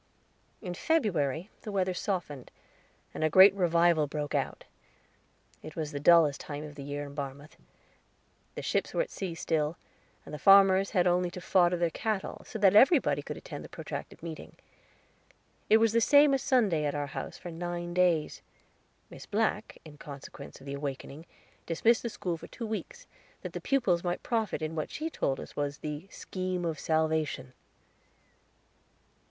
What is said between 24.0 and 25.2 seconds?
might profit in what she